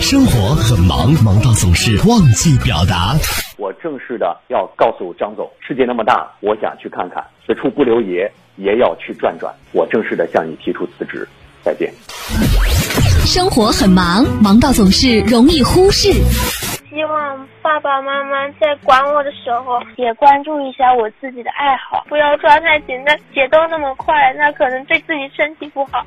[0.00, 3.14] 生活很忙，忙到总是忘记表达。
[3.58, 9.52] 我正式的要告诉张总，世界那么大，我想去看看，此处不留爷，爷要去转转。
[9.72, 11.26] 我正式的向你提出辞职，
[11.62, 11.92] 再见。
[13.24, 16.12] 生活很忙，忙到总是容易忽视。
[16.88, 26.06] 希望爸爸妈妈在管我的时候，也关注一下我自己的爱好，不要抓太紧，那节奏那么快，那可能对自己身体不好。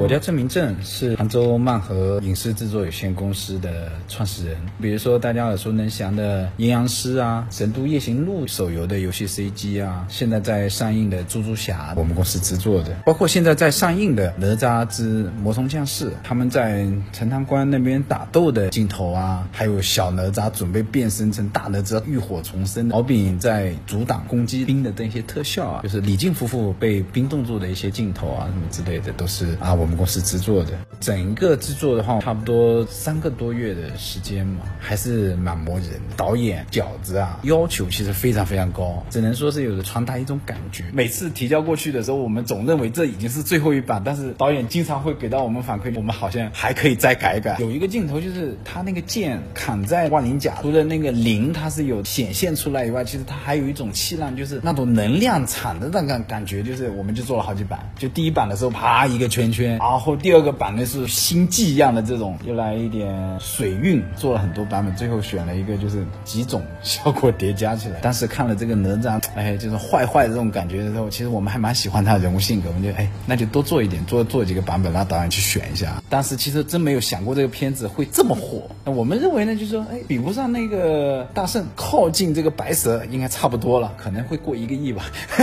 [0.00, 4.56] 我叫郑明正，是杭州漫和影视制作有限公司的创始人。
[4.80, 29.89] 比如说大家耳熟能详的《阴阳师》啊，《神都夜行录》手游的游戏 CG 啊，现在在上映的《猪猪侠》，我们公司制作的，包括现在在上映的《哪吒之魔童降世》，他们在陈塘关那边打斗的镜头啊，还有小哪吒准备变身成大哪吒浴火重生，敖丙在阻挡攻击兵的那些特效啊，就是李靖夫妇被冰冻住的一些镜头啊，什么之类的，都是啊我。
[29.90, 35.88] 们公司制作的，整个制作的话，差不多三个多月的时间嘛，还是蛮磨人。
[36.16, 40.84] 导演饺子啊，要求其实非常非常高，只能说是有的传达一种感觉。
[40.92, 47.56] 每次提交过去的时候，我们总认为这已经是最后一版，但是导演经常会给到我们反馈，我们好像还可以再改一改。
[47.58, 59.79] 有一个镜头就是他那个剑砍在万灵甲，除了那个灵它是有显现出来以外，其实它还有一种气浪，就是那种能量场的那个感觉，就是我们就做了好几版，就第一版的时候啪一个圈圈。
[59.80, 67.98] 然后第二个版呢是星际一样的这种，又来一点水韵，做了很多版本，最后选了一个就是几种效果叠加起来。
[68.04, 76.02] 当时看了这个哪吒，哎，就是坏坏的这种感觉的时候，其实我们还蛮喜欢他的人物性格，我们就哎，那就多做一点，多做几个版本，让导演去选一下。
[76.10, 78.64] 当时其实真没有想过这个片子会这么火。
[78.84, 85.06] 那我们认为呢，就是说，哎，比不上那个大圣，靠近这个白蛇应该差不多了，可能会过一个亿吧。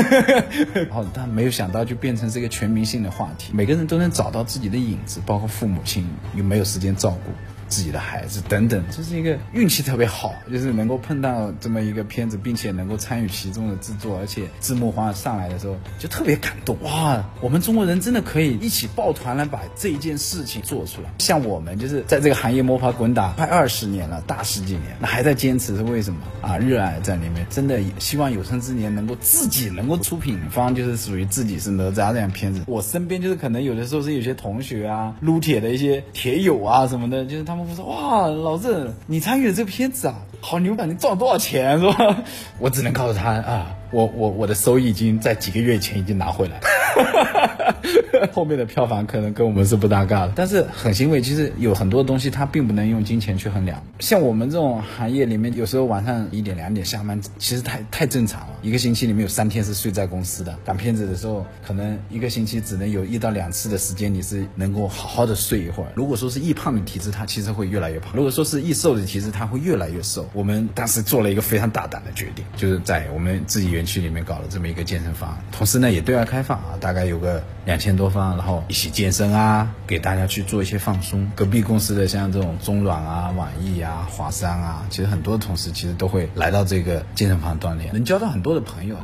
[0.75, 4.67] 然后但没有想到就变成这个全民性的话题，每个人都能找找到自己。
[4.67, 6.05] 的影子，包括父母亲
[6.35, 7.31] 有没有时间照顾。
[7.67, 17.23] 自己的孩子等等，这是一个运气特别好，就是能够碰到这么一个片子，并且能够参与其中的制作，而且字幕化上来的时候就特别感动哇！
[17.41, 21.09] 我们中国人真的可以一起抱团来把这一件事情做出来。
[21.19, 26.57] 像我们就是在这个行业摸爬滚打快二十年了，大十几年，那还在坚持是为什么啊？
[26.57, 32.61] 热爱在里面，真的希望有生之年能够自己能够出品方，就是属于自己是哪吒这样片子。
[32.67, 37.67] 我身边就是可能有的时候是有些同学啊，撸铁的一些铁友啊什么的，就是他们。
[37.69, 40.89] 我说哇，老郑，你参与了这个片子啊，好牛感！
[40.89, 42.23] 你赚了多少钱是吧？
[42.59, 46.59] 我只能告诉他啊，我我我的收益已经在几个月前已经拿回来。
[48.31, 53.83] 后面的票房可能跟我们是不搭嘎的，但是很欣慰，其实有很多东西它并不能用金钱去衡量。
[53.99, 58.47] 像我们这种行业里面，有时候晚上一点两点下班，其实太太正常了。
[58.61, 65.89] 一个星期里面有三天是睡在公司的，赶片子的时候，可能一个星期只能有一到两次的时间，你是能够好好的睡一会儿。
[65.95, 70.27] 如果说是易胖的体质，它其实会越来越胖；如果说是易瘦的体质，它会越来越瘦。
[70.33, 77.43] 我们当时做了一个非常大胆的决定，就是在我们自己园区里面搞了这么一个健身房，同时呢也对外开放啊，大概有个。
[77.67, 81.29] 两千多方，然后一起健身啊，给大家去做一些放松。
[81.35, 88.95] 隔壁公司的像这种中软啊、网易啊、华山啊，其实很多同事其实都会来到这个健身房锻炼，能交到很多的朋友。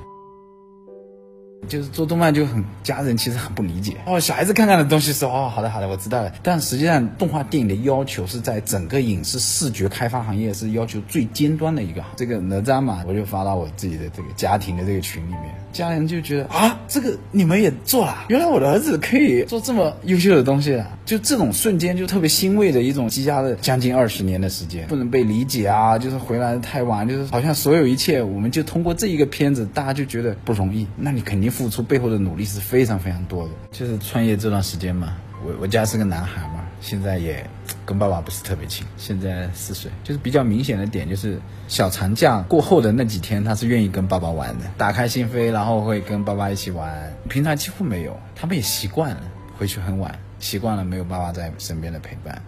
[1.68, 6.31] 就是做动漫就很家人其实很不理解哦，小孩子看看的东西说哦，好的好的，我知道了。
[6.41, 12.03] 但实际上动画电影的要求是在整个影视视觉开发行业是要求最尖端的一个。
[12.18, 20.85] 这个哪吒嘛，我就发到我自己的这个家庭的这个群里面，家人就觉得啊，这个你们也做了，原来我的儿子可以做这么优秀的东西了。
[21.06, 30.85] 就这种瞬间就特别欣慰的一种积压了将近二十年的时间，不能被理解啊，就是回来的太晚，就是好像所有一切我们就通过这一个片子，大家就觉得不容易。
[30.97, 31.53] 那你肯定。
[31.53, 33.52] 付出背后的努力是非常非常多的。
[33.72, 35.16] 就是创业这段时间嘛，
[35.46, 37.47] 我我家是个男孩嘛，现在也
[37.85, 38.84] 跟爸爸不是特别亲。
[38.97, 47.14] 现在四岁，就是比较明显的点就是小长假过后的那几天，他是愿意跟爸爸玩的，打开心扉，然后会跟爸爸一起玩。
[47.29, 49.22] 平常几乎没有，他们也习惯了
[49.58, 52.41] 回去很晚，习惯了没有爸爸在身边的陪伴。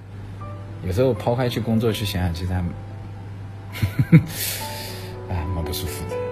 [0.83, 2.71] 有时候抛开去工作去想想，其实他们，
[5.29, 6.24] 哎，蛮不舒服的。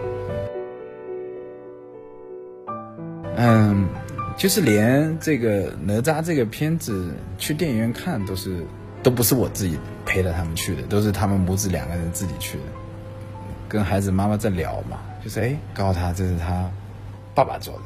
[3.46, 3.90] 嗯，
[4.38, 8.66] 就是连这个哪吒这个片子去电影院看都是，
[9.04, 12.64] 都不是我自己陪着他们去的，都是他们母子两个人自己去的，
[13.68, 16.72] 跟孩子妈妈在聊嘛，就是哎，告诉他这是他
[17.36, 17.84] 爸爸做的，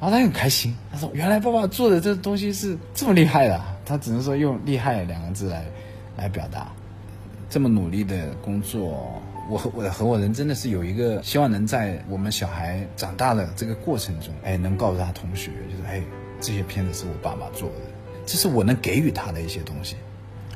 [0.00, 5.64] 然后他很开心，他说：“原来爸爸做的这东西是这么厉害的。”他只能说用“厉害”两个字来
[6.16, 6.66] 来表达。
[7.48, 16.02] 这么努力的工作，我和我的合伙人真的是有一个希望，能在我们小孩长大的这个过程中，哎，能告诉他同学，就是哎，
[16.40, 17.76] 这些片子是我爸爸做的，
[18.26, 19.96] 这是我能给予他的一些东西。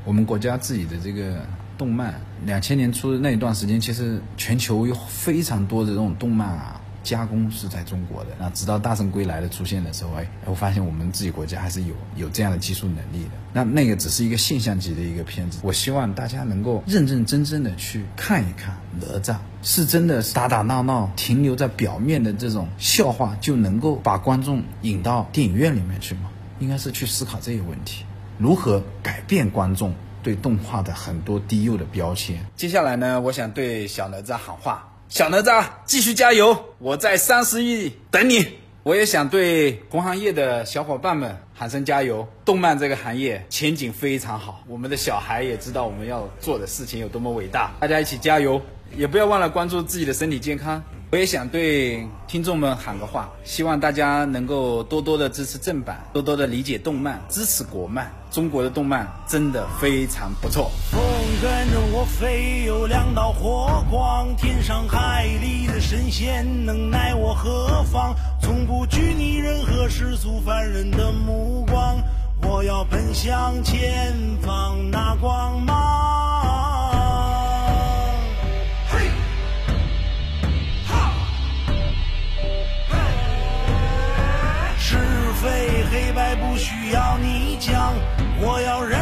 [0.04, 1.40] 我们国家自己的这个
[1.78, 6.81] 动漫，两千年初的那一段时间，其实全球有非常多的这种动漫啊。
[7.02, 13.31] 加工是在中国的，那直到《大圣归来》的出现的时候，哎，我发现我们自己国家还是有有这样的技术能力的。
[13.52, 18.76] 那那个只是一个现象级的一个片子，我希望大家能够认认真真的去看一看。
[19.00, 26.31] 哪吒是真的打打闹闹、停留在表面的这种笑话，就能够把观众引到电影院里面去吗？
[26.58, 28.05] 应该是去思考这个问题，
[28.37, 32.44] 如何改变观众对动画的很多低幼的标签。
[32.55, 34.89] 接下来呢，我想对小哪吒喊话。
[35.10, 36.56] 小哪吒，继续加油！
[36.78, 38.46] 我在三十亿等你。
[38.84, 42.26] 我也想对同行业的小伙伴们喊声加油。
[42.44, 47.72] 动漫这个行业前景非常好，我们的小孩也知道我们要做的事情有多么伟大。
[47.80, 48.62] 大家一起加油，
[48.96, 50.82] 也不要忘了关注自己的身体健康。
[51.12, 58.08] 我也想对听众们喊个话，希望大家能够多多的支持正版，多多的理解动漫，支持国漫。
[58.31, 60.70] 中国的动漫真的非常不错。
[60.92, 61.00] 风
[61.42, 68.14] 跟着我飞，有两道火光，天上海里的神仙能奈我何方？
[68.40, 72.00] 从不拘泥任何世俗凡人的目光，
[72.42, 75.89] 我要奔向前方那光芒。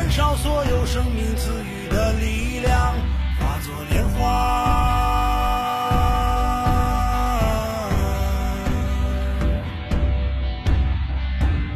[0.08, 2.94] 燃烧所有生命赐予的力量，
[3.38, 4.24] 化作莲花。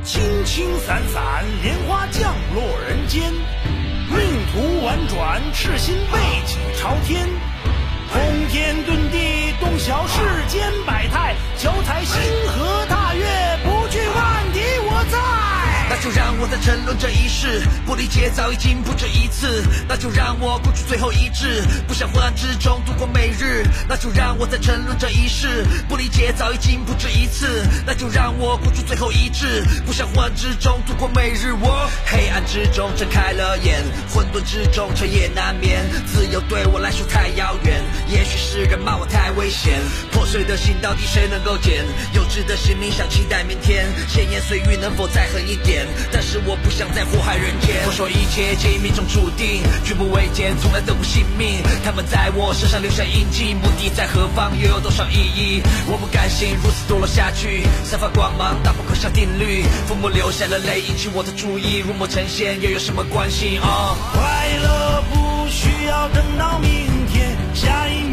[0.03, 4.19] 轻轻散散，莲花降落人间，命
[4.51, 7.29] 途婉转，赤心背脊朝天，
[8.11, 12.19] 通天遁地，洞晓世间百态，脚踩星
[12.49, 12.82] 河
[16.03, 19.63] 就让我在沉沦这一世，不理解早已经不止一次。
[19.89, 23.65] 那就让我孤注最后一掷，不想昏暗之中度过每日。
[23.89, 27.65] 那就让我在沉沦这一世，不理解早已经不止一次。
[27.87, 31.53] 那就让我孤注最后一掷，不想昏暗之中度过每日。
[31.61, 35.89] 我黑暗之中睁开了眼，混沌之中彻夜难眠。
[36.05, 37.22] 自由对我来说太，
[38.73, 39.79] 人骂我太危险。
[40.11, 41.85] 破碎的心到底谁能够捡？
[42.15, 45.87] 幼稚的心灵想期待明天，闲言碎语能否再狠一点？
[46.11, 47.85] 但是我不想再祸害人间。
[47.85, 51.63] 我说一切皆命中注定，举步维艰，从来都不信命。
[51.85, 55.63] 他们在我身上留下印记，目的在何方，又有多少意义？
[55.87, 59.65] 我不甘心如此堕落下去，散发光芒，打破可笑定律。
[59.87, 63.59] 父母流下了泪，引起我的注意，入魔成仙又有什么关系？
[63.59, 68.12] 啊，快乐不需要等到明天，下一。